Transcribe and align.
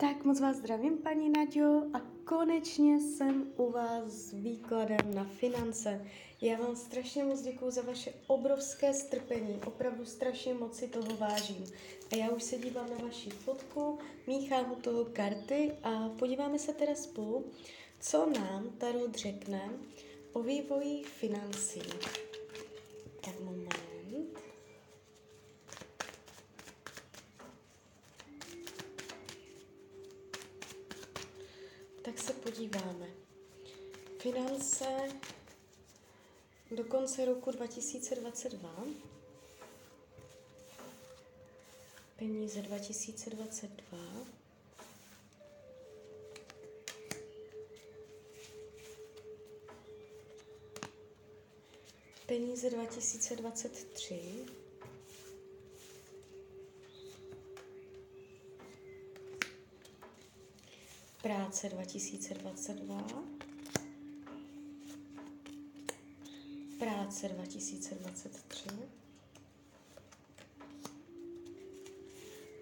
Tak 0.00 0.24
moc 0.24 0.40
vás 0.40 0.56
zdravím, 0.56 0.98
paní 0.98 1.30
Naďo, 1.30 1.82
a 1.94 2.00
konečně 2.24 3.00
jsem 3.00 3.52
u 3.56 3.70
vás 3.70 4.12
s 4.12 4.32
výkladem 4.32 5.14
na 5.14 5.24
finance. 5.24 6.06
Já 6.40 6.58
vám 6.58 6.76
strašně 6.76 7.24
moc 7.24 7.42
děkuji 7.42 7.70
za 7.70 7.82
vaše 7.82 8.12
obrovské 8.26 8.94
strpení, 8.94 9.60
opravdu 9.66 10.04
strašně 10.04 10.54
moc 10.54 10.76
si 10.76 10.88
toho 10.88 11.16
vážím. 11.16 11.64
A 12.12 12.16
já 12.16 12.28
už 12.28 12.42
se 12.42 12.58
dívám 12.58 12.90
na 12.90 12.96
vaši 13.04 13.30
fotku, 13.30 13.98
míchám 14.26 14.72
u 14.72 14.74
toho 14.74 15.04
karty 15.04 15.72
a 15.82 16.08
podíváme 16.08 16.58
se 16.58 16.72
teda 16.72 16.94
spolu, 16.94 17.44
co 18.00 18.30
nám 18.30 18.70
Tarot 18.78 19.14
řekne 19.14 19.70
o 20.32 20.42
vývoji 20.42 21.04
financí. 21.04 21.82
Tak 23.20 23.40
moment. 23.40 23.70
Tak 32.02 32.18
se 32.18 32.32
podíváme. 32.60 33.06
Finance 34.18 34.84
do 36.70 36.84
konce 36.84 37.24
roku 37.24 37.50
2022. 37.50 38.84
Peníze 42.16 42.62
2022. 42.62 43.98
Peníze 52.26 52.70
2023. 52.70 54.59
Práce 61.22 61.68
2022. 61.68 63.24
Práce 66.78 67.28
2023. 67.28 68.68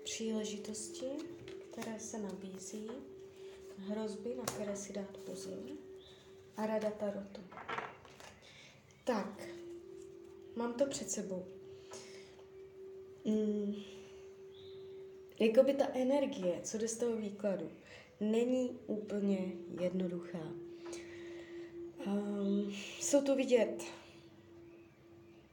Příležitosti, 0.05 1.07
které 1.73 2.01
se 2.01 2.19
nabízí. 2.19 2.91
Hrozby, 3.77 4.35
na 4.35 4.45
které 4.45 4.77
si 4.77 4.93
dát 4.93 5.17
pozor. 5.17 5.59
A 6.57 6.67
rada 6.67 6.91
Tarotu. 6.91 7.41
Tak, 9.05 9.49
mám 10.57 10.75
to 10.75 10.87
před 10.87 11.11
sebou. 11.11 11.47
Mm, 13.25 13.75
jakoby 15.41 15.75
ta 15.75 15.89
energie, 15.95 16.61
co 16.63 16.79
jde 16.79 16.89
z 16.89 16.99
toho 16.99 17.17
výkladu, 17.17 17.71
není 18.21 18.79
úplně 18.87 19.39
jednoduchá. 19.81 20.53
Um, 22.07 22.75
jsou 23.01 23.23
tu 23.23 23.35
vidět 23.35 23.85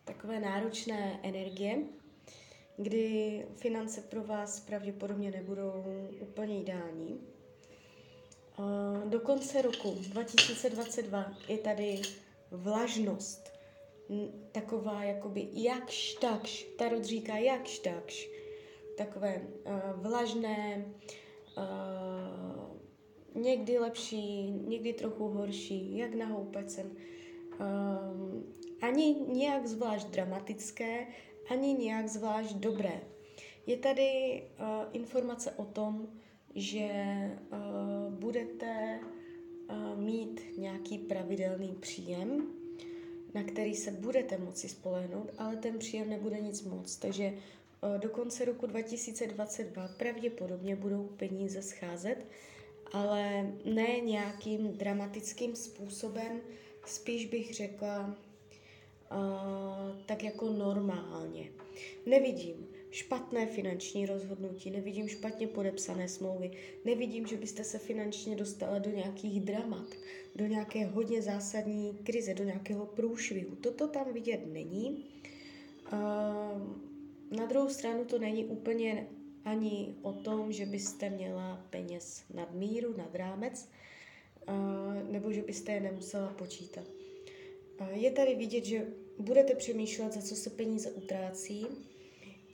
takové 0.05 0.39
náročné 0.39 1.19
energie, 1.23 1.83
kdy 2.77 3.45
finance 3.55 4.01
pro 4.01 4.23
vás 4.23 4.59
pravděpodobně 4.59 5.31
nebudou 5.31 5.83
úplně 6.21 6.61
ideální. 6.61 7.19
Uh, 8.59 9.09
do 9.09 9.19
konce 9.19 9.61
roku 9.61 9.97
2022 9.99 11.33
je 11.47 11.57
tady 11.57 12.01
vlažnost, 12.51 13.51
taková 14.51 15.03
jakoby 15.03 15.47
jakž 15.51 16.13
takž, 16.13 16.67
Tarot 16.77 17.05
říká 17.05 17.37
jakž 17.37 17.79
takž, 17.79 18.29
takové 18.97 19.41
uh, 19.41 20.01
vlažné, 20.01 20.85
uh, 21.57 23.41
někdy 23.41 23.79
lepší, 23.79 24.51
někdy 24.51 24.93
trochu 24.93 25.27
horší, 25.27 25.97
jak 25.97 26.13
na 26.13 26.25
houpecem. 26.25 26.91
Uh, 27.59 28.43
ani 28.81 29.15
nějak 29.27 29.67
zvlášť 29.67 30.07
dramatické, 30.07 31.07
ani 31.49 31.73
nějak 31.73 32.07
zvlášť 32.07 32.55
dobré. 32.55 33.01
Je 33.67 33.77
tady 33.77 34.43
uh, 34.59 34.67
informace 34.93 35.51
o 35.51 35.65
tom, 35.65 36.07
že 36.55 36.89
uh, 37.51 38.13
budete 38.13 38.99
uh, 38.99 39.99
mít 39.99 40.41
nějaký 40.57 40.97
pravidelný 40.97 41.75
příjem, 41.79 42.47
na 43.33 43.43
který 43.43 43.75
se 43.75 43.91
budete 43.91 44.37
moci 44.37 44.69
spolehnout, 44.69 45.31
ale 45.37 45.55
ten 45.55 45.77
příjem 45.79 46.09
nebude 46.09 46.39
nic 46.39 46.63
moc. 46.63 46.95
Takže 46.97 47.33
do 47.97 48.09
konce 48.09 48.45
roku 48.45 48.67
2022 48.67 49.87
pravděpodobně 49.87 50.75
budou 50.75 51.03
peníze 51.03 51.61
scházet, 51.61 52.25
ale 52.93 53.53
ne 53.65 53.99
nějakým 53.99 54.67
dramatickým 54.67 55.55
způsobem, 55.55 56.41
spíš 56.85 57.25
bych 57.25 57.53
řekla 57.53 58.15
uh, 59.11 59.99
tak 60.05 60.23
jako 60.23 60.49
normálně. 60.49 61.51
Nevidím 62.05 62.67
špatné 62.91 63.45
finanční 63.45 64.05
rozhodnutí, 64.05 64.71
nevidím 64.71 65.07
špatně 65.07 65.47
podepsané 65.47 66.09
smlouvy, 66.09 66.51
nevidím, 66.85 67.27
že 67.27 67.37
byste 67.37 67.63
se 67.63 67.79
finančně 67.79 68.35
dostala 68.35 68.79
do 68.79 68.89
nějakých 68.89 69.41
dramat, 69.41 69.87
do 70.35 70.45
nějaké 70.45 70.85
hodně 70.85 71.21
zásadní 71.21 71.99
krize, 72.03 72.33
do 72.33 72.43
nějakého 72.43 72.85
průšvihu. 72.85 73.55
Toto 73.55 73.87
tam 73.87 74.13
vidět 74.13 74.41
není. 74.53 75.05
Uh, 75.93 76.94
na 77.31 77.45
druhou 77.45 77.69
stranu 77.69 78.05
to 78.05 78.19
není 78.19 78.45
úplně 78.45 79.07
ani 79.45 79.95
o 80.01 80.13
tom, 80.13 80.51
že 80.51 80.65
byste 80.65 81.09
měla 81.09 81.65
peněz 81.69 82.23
nad 82.33 82.53
míru, 82.53 82.97
nad 82.97 83.15
rámec, 83.15 83.69
nebo 85.11 85.31
že 85.31 85.41
byste 85.41 85.71
je 85.71 85.79
nemusela 85.79 86.27
počítat. 86.33 86.83
Je 87.91 88.11
tady 88.11 88.35
vidět, 88.35 88.65
že 88.65 88.87
budete 89.19 89.55
přemýšlet, 89.55 90.13
za 90.13 90.21
co 90.21 90.35
se 90.35 90.49
peníze 90.49 90.91
utrácí, 90.91 91.65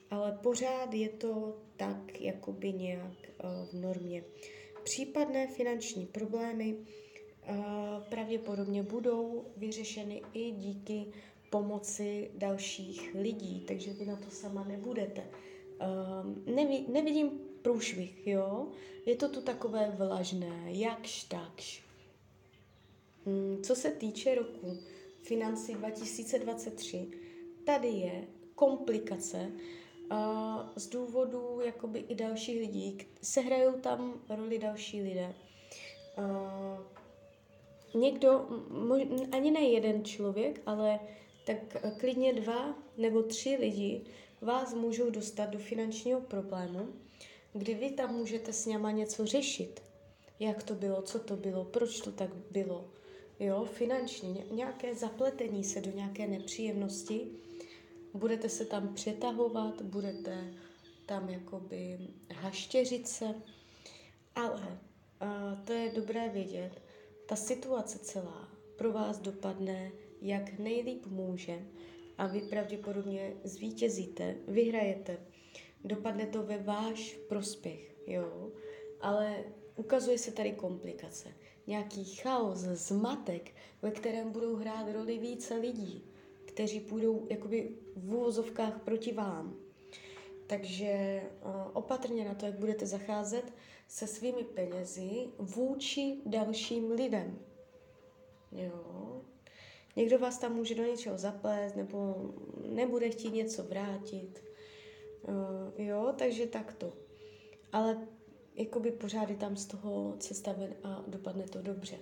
ale 0.09 0.39
pořád 0.43 0.93
je 0.93 1.09
to 1.09 1.61
tak 1.77 2.21
jakoby 2.21 2.73
nějak 2.73 3.31
v 3.71 3.73
normě. 3.73 4.23
Případné 4.83 5.47
finanční 5.47 6.05
problémy 6.05 6.77
pravděpodobně 8.09 8.83
budou 8.83 9.45
vyřešeny 9.57 10.21
i 10.33 10.51
díky 10.51 11.05
pomoci 11.51 12.31
dalších 12.35 13.15
lidí, 13.19 13.63
takže 13.67 13.93
vy 13.93 14.05
na 14.05 14.15
to 14.15 14.29
sama 14.29 14.63
nebudete. 14.63 15.21
Uh, 15.21 16.55
nevi, 16.55 16.85
nevidím 16.87 17.29
průšvih, 17.61 18.27
jo? 18.27 18.67
Je 19.05 19.15
to 19.15 19.29
tu 19.29 19.41
takové 19.41 19.93
vlažné, 19.97 20.63
jakž 20.65 21.23
takž. 21.23 21.83
Hmm, 23.25 23.63
co 23.63 23.75
se 23.75 23.91
týče 23.91 24.35
roku 24.35 24.77
financí 25.23 25.73
2023, 25.73 27.07
tady 27.65 27.87
je 27.87 28.27
komplikace 28.55 29.51
uh, 30.11 30.17
z 30.75 30.87
důvodu 30.87 31.59
jakoby 31.65 31.99
i 31.99 32.15
dalších 32.15 32.59
lidí. 32.59 32.97
Sehrajou 33.21 33.79
tam 33.79 34.21
roli 34.29 34.59
další 34.59 35.01
lidé. 35.01 35.33
Uh, 36.17 36.85
někdo, 38.01 38.47
ani 39.31 39.51
ne 39.51 39.59
jeden 39.59 40.05
člověk, 40.05 40.61
ale 40.65 40.99
tak 41.45 41.57
klidně 41.97 42.33
dva 42.33 42.75
nebo 42.97 43.23
tři 43.23 43.57
lidi 43.59 44.01
vás 44.41 44.73
můžou 44.73 45.09
dostat 45.09 45.49
do 45.49 45.59
finančního 45.59 46.21
problému, 46.21 46.87
kdy 47.53 47.73
vy 47.73 47.91
tam 47.91 48.15
můžete 48.15 48.53
s 48.53 48.65
něma 48.65 48.91
něco 48.91 49.25
řešit. 49.25 49.81
Jak 50.39 50.63
to 50.63 50.75
bylo, 50.75 51.01
co 51.01 51.19
to 51.19 51.35
bylo, 51.35 51.65
proč 51.65 52.01
to 52.01 52.11
tak 52.11 52.29
bylo. 52.51 52.91
Jo, 53.39 53.65
finančně, 53.65 54.45
nějaké 54.51 54.95
zapletení 54.95 55.63
se 55.63 55.81
do 55.81 55.91
nějaké 55.91 56.27
nepříjemnosti, 56.27 57.27
budete 58.13 58.49
se 58.49 58.65
tam 58.65 58.93
přetahovat, 58.93 59.81
budete 59.81 60.53
tam 61.05 61.29
jakoby 61.29 61.99
haštěřit 62.33 63.07
se, 63.07 63.35
ale 64.35 64.79
a 65.19 65.55
to 65.65 65.73
je 65.73 65.91
dobré 65.91 66.29
vědět, 66.29 66.81
ta 67.25 67.35
situace 67.35 67.99
celá 67.99 68.49
pro 68.75 68.91
vás 68.91 69.19
dopadne 69.19 69.91
jak 70.21 70.59
nejlíp 70.59 71.05
může 71.05 71.65
a 72.17 72.27
vy 72.27 72.41
pravděpodobně 72.41 73.33
zvítězíte, 73.43 74.35
vyhrajete. 74.47 75.17
Dopadne 75.83 76.25
to 76.25 76.43
ve 76.43 76.57
váš 76.57 77.19
prospěch, 77.29 77.95
jo. 78.07 78.51
Ale 79.01 79.43
ukazuje 79.75 80.17
se 80.17 80.31
tady 80.31 80.51
komplikace. 80.51 81.29
Nějaký 81.67 82.05
chaos, 82.05 82.57
zmatek, 82.57 83.51
ve 83.81 83.91
kterém 83.91 84.31
budou 84.31 84.55
hrát 84.55 84.91
roli 84.93 85.17
více 85.17 85.55
lidí, 85.55 86.05
kteří 86.45 86.79
půjdou 86.79 87.27
jakoby 87.29 87.75
v 87.95 88.13
úvozovkách 88.13 88.81
proti 88.81 89.11
vám. 89.11 89.55
Takže 90.47 91.21
uh, 91.45 91.51
opatrně 91.73 92.25
na 92.25 92.35
to, 92.35 92.45
jak 92.45 92.59
budete 92.59 92.85
zacházet 92.85 93.53
se 93.87 94.07
svými 94.07 94.43
penězi 94.43 95.27
vůči 95.39 96.17
dalším 96.25 96.91
lidem. 96.91 97.39
Jo, 98.51 99.21
Někdo 99.95 100.19
vás 100.19 100.37
tam 100.37 100.55
může 100.55 100.75
do 100.75 100.83
něčeho 100.83 101.17
zaplést 101.17 101.75
nebo 101.75 102.15
nebude 102.69 103.09
chtít 103.09 103.33
něco 103.33 103.63
vrátit. 103.63 104.43
Uh, 105.27 105.85
jo, 105.85 106.13
takže 106.17 106.47
takto. 106.47 106.93
Ale 107.71 108.07
jakoby 108.55 108.91
pořád 108.91 109.29
je 109.29 109.35
tam 109.35 109.57
z 109.57 109.65
toho 109.65 110.15
cesta 110.19 110.51
ven 110.53 110.75
a 110.83 111.03
dopadne 111.07 111.43
to 111.43 111.61
dobře. 111.61 111.97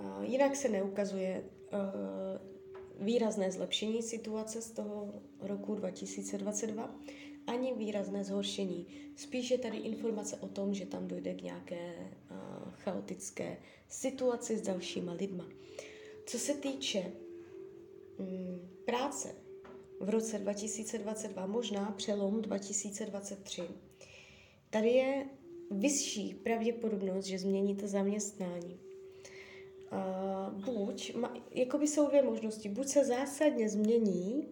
Uh, 0.00 0.24
jinak 0.24 0.56
se 0.56 0.68
neukazuje 0.68 1.44
uh, 1.72 3.06
výrazné 3.06 3.52
zlepšení 3.52 4.02
situace 4.02 4.62
z 4.62 4.70
toho 4.70 5.14
roku 5.40 5.74
2022, 5.74 6.94
ani 7.46 7.74
výrazné 7.74 8.24
zhoršení. 8.24 8.86
Spíš 9.16 9.50
je 9.50 9.58
tady 9.58 9.76
informace 9.76 10.36
o 10.36 10.48
tom, 10.48 10.74
že 10.74 10.86
tam 10.86 11.08
dojde 11.08 11.34
k 11.34 11.42
nějaké 11.42 11.94
uh, 12.30 12.36
chaotické 12.72 13.56
situaci 13.88 14.56
s 14.56 14.62
dalšíma 14.62 15.12
lidma. 15.12 15.48
Co 16.28 16.38
se 16.38 16.54
týče 16.54 17.12
um, 18.18 18.68
práce 18.84 19.34
v 20.00 20.08
roce 20.08 20.38
2022, 20.38 21.46
možná 21.46 21.90
přelom 21.90 22.42
2023, 22.42 23.62
tady 24.70 24.88
je 24.88 25.26
vyšší 25.70 26.34
pravděpodobnost, 26.34 27.24
že 27.24 27.38
změníte 27.38 27.88
zaměstnání. 27.88 28.80
Buď, 30.64 31.14
ma, 31.14 31.34
jakoby 31.50 31.86
jsou 31.86 32.08
dvě 32.08 32.22
možnosti, 32.22 32.68
buď 32.68 32.88
se 32.88 33.04
zásadně 33.04 33.68
změní 33.68 34.48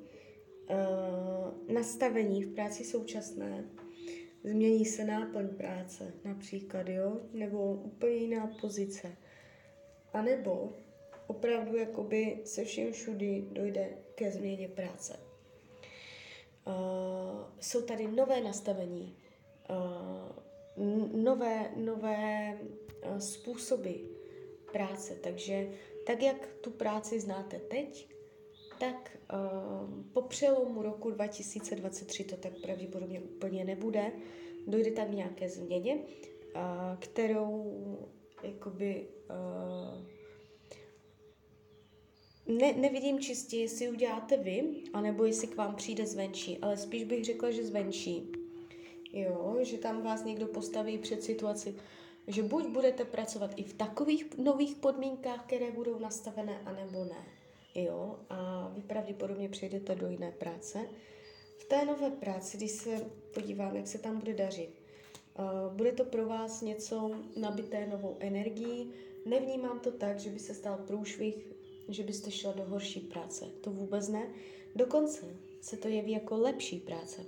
nastavení 1.72 2.44
v 2.44 2.54
práci 2.54 2.84
současné, 2.84 3.64
změní 4.44 4.84
se 4.84 5.04
náplň 5.04 5.48
práce 5.48 6.14
například, 6.24 6.88
jo, 6.88 7.20
nebo 7.32 7.74
úplně 7.74 8.14
jiná 8.14 8.46
pozice, 8.60 9.16
a 10.12 10.22
nebo 10.22 10.72
opravdu 11.26 11.76
jakoby 11.76 12.38
se 12.44 12.64
vším 12.64 12.92
všudy 12.92 13.44
dojde 13.52 13.88
ke 14.14 14.30
změně 14.30 14.68
práce. 14.68 15.16
Uh, 16.66 16.72
jsou 17.60 17.82
tady 17.82 18.06
nové 18.06 18.40
nastavení, 18.40 19.16
uh, 19.70 21.22
nové, 21.22 21.70
nové 21.76 22.58
uh, 23.04 23.18
způsoby 23.18 23.92
práce, 24.72 25.14
takže 25.14 25.68
tak, 26.06 26.22
jak 26.22 26.48
tu 26.60 26.70
práci 26.70 27.20
znáte 27.20 27.58
teď, 27.58 28.08
tak 28.80 29.18
uh, 29.32 30.04
po 30.12 30.22
přelomu 30.22 30.82
roku 30.82 31.10
2023 31.10 32.24
to 32.24 32.36
tak 32.36 32.52
pravděpodobně 32.62 33.20
úplně 33.20 33.64
nebude. 33.64 34.12
Dojde 34.66 34.90
tam 34.90 35.14
nějaké 35.14 35.48
změně, 35.48 35.94
uh, 35.94 36.60
kterou 36.98 37.72
jakoby 38.42 39.08
uh, 39.30 40.06
ne, 42.48 42.72
nevidím 42.72 43.20
čistě, 43.20 43.56
jestli 43.56 43.88
uděláte 43.88 44.36
vy, 44.36 44.64
anebo 44.92 45.24
jestli 45.24 45.46
k 45.46 45.56
vám 45.56 45.74
přijde 45.74 46.06
zvenčí, 46.06 46.58
ale 46.62 46.76
spíš 46.76 47.04
bych 47.04 47.24
řekla, 47.24 47.50
že 47.50 47.64
zvenčí. 47.66 48.32
Jo, 49.12 49.56
že 49.62 49.78
tam 49.78 50.02
vás 50.02 50.24
někdo 50.24 50.46
postaví 50.46 50.98
před 50.98 51.22
situaci, 51.22 51.74
že 52.26 52.42
buď 52.42 52.66
budete 52.66 53.04
pracovat 53.04 53.50
i 53.56 53.62
v 53.62 53.72
takových 53.72 54.38
nových 54.38 54.74
podmínkách, 54.74 55.46
které 55.46 55.70
budou 55.70 55.98
nastavené, 55.98 56.60
anebo 56.64 57.04
ne. 57.04 57.24
Jo, 57.74 58.18
a 58.30 58.68
vy 58.74 58.82
pravděpodobně 58.82 59.48
přejdete 59.48 59.94
do 59.94 60.08
jiné 60.08 60.32
práce. 60.32 60.88
V 61.58 61.64
té 61.64 61.84
nové 61.84 62.10
práci, 62.10 62.56
když 62.56 62.70
se 62.70 63.10
podívám, 63.34 63.76
jak 63.76 63.86
se 63.86 63.98
tam 63.98 64.18
bude 64.18 64.34
dařit, 64.34 64.70
bude 65.74 65.92
to 65.92 66.04
pro 66.04 66.26
vás 66.26 66.62
něco 66.62 67.10
nabité 67.36 67.86
novou 67.86 68.16
energií. 68.20 68.92
Nevnímám 69.26 69.80
to 69.80 69.90
tak, 69.90 70.18
že 70.18 70.30
by 70.30 70.38
se 70.38 70.54
stal 70.54 70.78
průšvih, 70.86 71.55
že 71.88 72.02
byste 72.02 72.30
šla 72.30 72.52
do 72.52 72.64
horší 72.64 73.00
práce. 73.00 73.44
To 73.60 73.70
vůbec 73.70 74.08
ne. 74.08 74.28
Dokonce 74.74 75.36
se 75.60 75.76
to 75.76 75.88
jeví 75.88 76.12
jako 76.12 76.36
lepší 76.36 76.78
práce. 76.78 77.26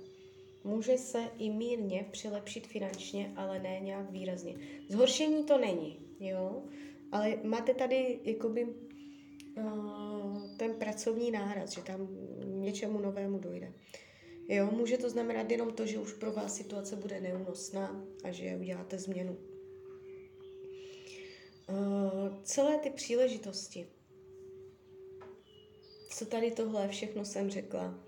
Může 0.63 0.97
se 0.97 1.23
i 1.37 1.49
mírně 1.49 2.05
přilepšit 2.11 2.67
finančně, 2.67 3.33
ale 3.35 3.59
ne 3.59 3.79
nějak 3.79 4.11
výrazně. 4.11 4.55
Zhoršení 4.89 5.43
to 5.43 5.57
není, 5.57 5.99
jo, 6.19 6.63
ale 7.11 7.37
máte 7.43 7.73
tady 7.73 8.19
jakoby 8.23 8.65
uh, 8.65 10.57
ten 10.57 10.73
pracovní 10.73 11.31
náraz, 11.31 11.71
že 11.71 11.81
tam 11.81 12.07
něčemu 12.43 12.99
novému 12.99 13.39
dojde. 13.39 13.73
Jo, 14.47 14.69
může 14.71 14.97
to 14.97 15.09
znamenat 15.09 15.51
jenom 15.51 15.71
to, 15.71 15.85
že 15.85 15.99
už 15.99 16.13
pro 16.13 16.31
vás 16.31 16.55
situace 16.55 16.95
bude 16.95 17.21
neúnosná 17.21 18.05
a 18.23 18.31
že 18.31 18.57
uděláte 18.59 18.99
změnu. 18.99 19.37
Uh, 21.69 22.41
celé 22.43 22.77
ty 22.77 22.89
příležitosti, 22.89 23.87
co 26.19 26.25
tady 26.25 26.51
tohle 26.51 26.87
všechno 26.87 27.25
jsem 27.25 27.49
řekla, 27.49 27.99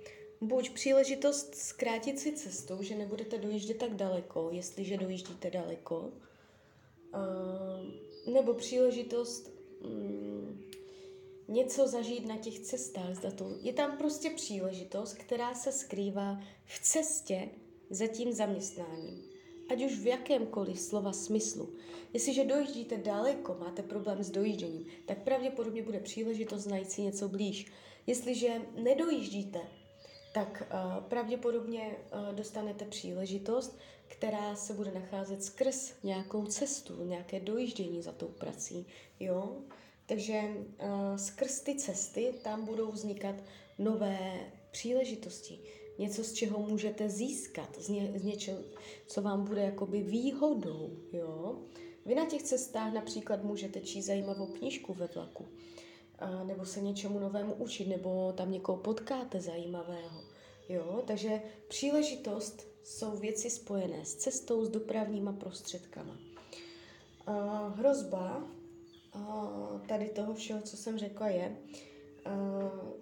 buď 0.42 0.70
příležitost 0.70 1.56
zkrátit 1.56 2.20
si 2.20 2.32
cestu, 2.32 2.78
že 2.84 2.96
nebudete 2.96 3.38
dojíždět 3.38 3.78
tak 3.78 3.96
daleko, 3.96 4.50
jestliže 4.52 4.98
dojíždíte 4.98 5.52
daleko, 5.52 6.12
uh, 7.16 8.34
nebo 8.34 8.54
příležitost 8.54 9.52
um, 9.84 10.64
něco 11.48 11.88
zažít 11.88 12.28
na 12.28 12.38
těch 12.38 12.60
cestách. 12.60 13.18
Je 13.62 13.74
tam 13.74 13.98
prostě 13.98 14.30
příležitost, 14.30 15.14
která 15.14 15.56
se 15.56 15.72
skrývá 15.72 16.40
v 16.66 16.80
cestě 16.80 17.50
za 17.90 18.08
tím 18.08 18.34
zaměstnáním. 18.34 19.31
Ať 19.72 19.84
už 19.84 20.00
v 20.00 20.08
jakémkoliv 20.08 20.80
slova 20.80 21.14
smyslu. 21.14 21.70
Jestliže 22.14 22.46
dojíždíte 22.46 22.98
daleko, 22.98 23.58
máte 23.60 23.84
problém 23.84 24.24
s 24.24 24.32
dojížděním, 24.32 24.86
tak 25.06 25.24
pravděpodobně 25.24 25.84
bude 25.84 26.00
příležitost 26.00 26.66
najít 26.66 26.92
si 26.92 27.02
něco 27.02 27.30
blíž. 27.30 27.72
Jestliže 28.08 28.62
nedojíždíte, 28.76 29.60
tak 30.34 30.64
uh, 30.64 31.04
pravděpodobně 31.04 31.82
uh, 31.82 32.36
dostanete 32.36 32.86
příležitost, 32.86 33.80
která 34.08 34.56
se 34.56 34.74
bude 34.74 34.92
nacházet 34.92 35.44
skrz 35.44 35.94
nějakou 36.04 36.46
cestu, 36.46 37.06
nějaké 37.06 37.40
dojíždění 37.40 38.02
za 38.02 38.12
tou 38.12 38.28
prací. 38.28 38.88
Jo? 39.20 39.58
Takže 40.06 40.42
uh, 40.42 41.16
skrz 41.16 41.62
ty 41.62 41.76
cesty 41.76 42.34
tam 42.44 42.66
budou 42.66 42.92
vznikat 42.92 43.36
nové 43.80 44.40
příležitosti. 44.72 45.60
Něco, 46.02 46.24
z 46.24 46.34
čeho 46.34 46.60
můžete 46.60 47.10
získat, 47.10 47.78
z, 47.80 47.90
ně, 47.90 48.14
z 48.16 48.24
něčeho, 48.24 48.60
co 49.08 49.22
vám 49.22 49.46
bude 49.46 49.62
jakoby 49.62 50.02
výhodou. 50.04 50.98
Jo? 51.14 51.62
Vy 52.06 52.16
na 52.16 52.26
těch 52.26 52.44
cestách 52.44 52.94
například 52.94 53.44
můžete 53.44 53.82
číst 53.82 54.06
zajímavou 54.06 54.46
knížku 54.46 54.94
ve 54.94 55.08
vlaku 55.08 55.48
a 56.20 56.44
nebo 56.44 56.66
se 56.66 56.82
něčemu 56.82 57.20
novému 57.20 57.54
učit, 57.54 57.88
nebo 57.88 58.34
tam 58.34 58.52
někoho 58.52 58.78
potkáte 58.78 59.42
zajímavého. 59.42 60.22
Jo? 60.70 61.04
Takže 61.08 61.42
příležitost 61.68 62.68
jsou 62.84 63.18
věci 63.18 63.50
spojené 63.50 64.06
s 64.06 64.16
cestou, 64.16 64.66
s 64.66 64.70
dopravníma 64.70 65.34
prostředkama. 65.34 66.18
A 67.26 67.68
hrozba 67.68 68.48
a 69.14 69.52
tady 69.88 70.10
toho 70.10 70.34
všeho, 70.34 70.62
co 70.62 70.78
jsem 70.78 70.98
řekla, 70.98 71.28
je, 71.28 71.58
a 72.26 72.32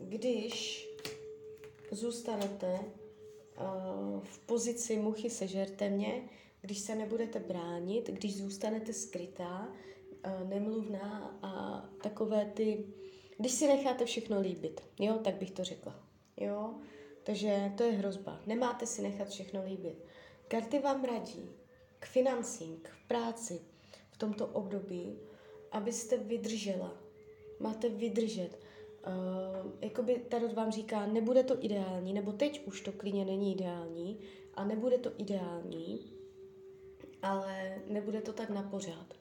když 0.01 0.88
zůstanete 1.91 2.79
v 4.23 4.39
pozici 4.45 4.97
muchy 4.97 5.29
sežerte 5.29 5.89
mě, 5.89 6.29
když 6.61 6.79
se 6.79 6.95
nebudete 6.95 7.39
bránit, 7.39 8.09
když 8.09 8.37
zůstanete 8.37 8.93
skrytá, 8.93 9.73
nemluvná 10.49 11.39
a 11.41 11.81
takové 12.01 12.45
ty 12.45 12.85
když 13.39 13.51
si 13.51 13.67
necháte 13.67 14.05
všechno 14.05 14.41
líbit, 14.41 14.81
jo, 14.99 15.13
tak 15.23 15.35
bych 15.35 15.51
to 15.51 15.63
řekla. 15.63 15.95
Jo, 16.37 16.75
takže 17.23 17.73
to 17.77 17.83
je 17.83 17.91
hrozba. 17.91 18.41
Nemáte 18.45 18.85
si 18.85 19.01
nechat 19.01 19.29
všechno 19.29 19.63
líbit. 19.65 20.05
Karty 20.47 20.79
vám 20.79 21.03
radí 21.03 21.49
k 21.99 22.05
financím, 22.05 22.79
k 22.81 22.89
práci 23.07 23.61
v 24.11 24.17
tomto 24.17 24.47
období, 24.47 25.19
abyste 25.71 26.17
vydržela. 26.17 26.97
Máte 27.59 27.89
vydržet. 27.89 28.59
Jakoby 29.81 30.25
Tarot 30.29 30.53
vám 30.53 30.71
říká, 30.71 31.07
nebude 31.07 31.43
to 31.43 31.65
ideální, 31.65 32.13
nebo 32.13 32.31
teď 32.31 32.67
už 32.67 32.81
to 32.81 32.91
klidně 32.91 33.25
není 33.25 33.55
ideální 33.55 34.19
a 34.53 34.63
nebude 34.63 34.97
to 34.97 35.11
ideální, 35.17 35.99
ale 37.21 37.81
nebude 37.87 38.21
to 38.21 38.33
tak 38.33 38.49
na 38.49 38.63
pořád. 38.63 39.13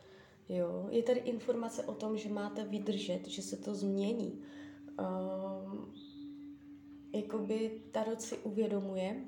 Jo, 0.48 0.88
je 0.90 1.02
tady 1.02 1.20
informace 1.20 1.84
o 1.84 1.94
tom, 1.94 2.18
že 2.18 2.28
máte 2.28 2.64
vydržet, 2.64 3.28
že 3.28 3.42
se 3.42 3.56
to 3.56 3.74
změní. 3.74 4.42
Um, 5.00 5.94
jakoby 7.14 7.82
Tarot 7.90 8.22
si 8.22 8.36
uvědomuje, 8.36 9.24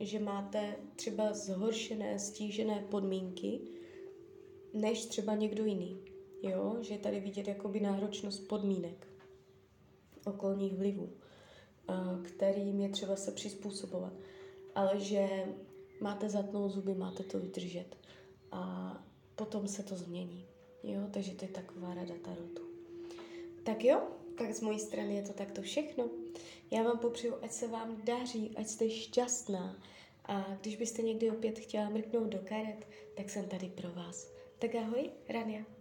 že 0.00 0.18
máte 0.18 0.76
třeba 0.96 1.32
zhoršené, 1.32 2.18
stížené 2.18 2.86
podmínky, 2.90 3.60
než 4.74 5.06
třeba 5.06 5.34
někdo 5.34 5.64
jiný. 5.64 6.00
Jo, 6.42 6.76
že 6.80 6.94
je 6.94 6.98
tady 6.98 7.20
vidět 7.20 7.48
jakoby 7.48 7.80
náročnost 7.80 8.48
podmínek, 8.48 9.06
okolních 10.26 10.76
vlivů, 10.76 11.08
kterým 12.24 12.80
je 12.80 12.88
třeba 12.88 13.16
se 13.16 13.32
přizpůsobovat. 13.32 14.12
Ale 14.74 15.00
že 15.00 15.44
máte 16.00 16.28
zatnout 16.28 16.70
zuby, 16.70 16.94
máte 16.94 17.22
to 17.22 17.38
vydržet 17.38 17.96
a 18.52 18.92
potom 19.36 19.68
se 19.68 19.82
to 19.82 19.96
změní. 19.96 20.46
Jo, 20.82 21.00
takže 21.10 21.34
to 21.34 21.44
je 21.44 21.50
taková 21.50 21.94
rada 21.94 22.14
tarotu. 22.24 22.62
Tak 23.64 23.84
jo, 23.84 24.02
tak 24.38 24.54
z 24.54 24.60
mojí 24.60 24.78
strany 24.78 25.16
je 25.16 25.22
to 25.22 25.32
takto 25.32 25.62
všechno. 25.62 26.08
Já 26.70 26.82
vám 26.82 26.98
popřeju, 26.98 27.34
ať 27.42 27.52
se 27.52 27.68
vám 27.68 28.02
daří, 28.04 28.54
ať 28.56 28.66
jste 28.68 28.90
šťastná, 28.90 29.76
A 30.28 30.56
když 30.60 30.76
byste 30.76 31.02
někdy 31.02 31.30
opět 31.30 31.58
chtěla 31.58 31.88
mrknout 31.88 32.28
do 32.28 32.38
karet, 32.38 32.88
tak 33.16 33.30
jsem 33.30 33.48
tady 33.48 33.68
pro 33.68 33.90
vás. 33.90 34.32
Tak 34.58 34.74
ahoj, 34.74 35.10
Rania. 35.28 35.75